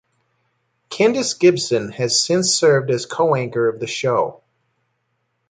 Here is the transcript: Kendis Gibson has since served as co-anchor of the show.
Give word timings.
Kendis 0.89 1.37
Gibson 1.39 1.91
has 1.91 2.19
since 2.25 2.55
served 2.55 2.89
as 2.89 3.05
co-anchor 3.05 3.69
of 3.69 3.79
the 3.79 3.85
show. 3.85 4.41